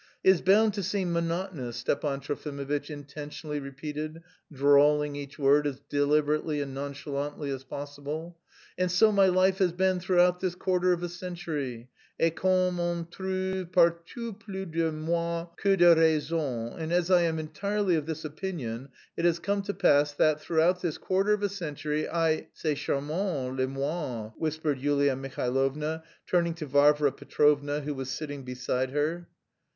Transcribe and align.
"...Is 0.31 0.41
bound 0.41 0.73
to 0.73 0.81
seem 0.81 1.13
monotonous," 1.13 1.77
Stepan 1.77 2.21
Trofimovitch 2.21 2.89
intentionally 2.89 3.59
repeated, 3.59 4.23
drawling 4.51 5.15
each 5.15 5.37
word 5.37 5.67
as 5.67 5.79
deliberately 5.89 6.59
and 6.59 6.73
nonchalantly 6.73 7.51
as 7.51 7.63
possible. 7.63 8.35
"And 8.79 8.89
so 8.91 9.11
my 9.11 9.27
life 9.27 9.59
has 9.59 9.73
been 9.73 9.99
throughout 9.99 10.39
this 10.39 10.55
quarter 10.55 10.91
of 10.91 11.03
a 11.03 11.07
century, 11.07 11.87
et 12.19 12.35
comme 12.35 12.79
on 12.79 13.09
trouve 13.11 13.71
partout 13.71 14.39
plus 14.39 14.65
de 14.65 14.91
moines 14.91 15.49
que 15.55 15.75
de 15.77 15.93
raison, 15.93 16.73
and 16.79 16.91
as 16.91 17.11
I 17.11 17.21
am 17.21 17.37
entirely 17.37 17.93
of 17.93 18.07
this 18.07 18.25
opinion, 18.25 18.89
it 19.15 19.25
has 19.25 19.37
come 19.37 19.61
to 19.61 19.73
pass 19.75 20.13
that 20.13 20.41
throughout 20.41 20.81
this 20.81 20.97
quarter 20.97 21.31
of 21.33 21.43
a 21.43 21.47
century 21.47 22.09
I..." 22.09 22.47
"C'est 22.55 22.73
charmant, 22.75 23.55
les 23.59 23.67
moines," 23.67 24.31
whispered 24.35 24.79
Yulia 24.79 25.15
Mihailovna, 25.15 26.01
turning 26.25 26.55
to 26.55 26.65
Varvara 26.65 27.11
Petrovna, 27.11 27.81
who 27.81 27.93
was 27.93 28.09
sitting 28.09 28.41
beside 28.41 28.89
her. 28.89 29.27